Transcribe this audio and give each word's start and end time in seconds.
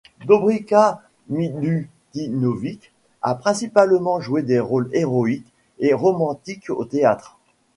Dobrica 0.25 1.03
Milutinović 1.29 2.91
a 3.21 3.35
principalement 3.35 4.19
joué 4.19 4.41
des 4.41 4.59
rôles 4.59 4.89
héroïques 4.93 5.53
et 5.77 5.93
romantiques 5.93 6.71
au 6.71 6.85
théâtre. 6.85 7.37